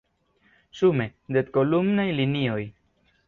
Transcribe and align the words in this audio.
Sume, 0.79 1.05
dek 1.37 1.53
kolumnaj 1.57 2.07
linioj. 2.21 2.61